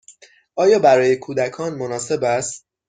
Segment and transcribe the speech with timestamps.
[0.55, 2.65] آیا برای کودکان مناسب است؟